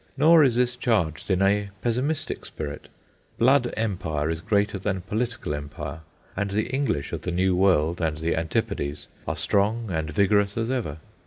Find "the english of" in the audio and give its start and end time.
6.49-7.21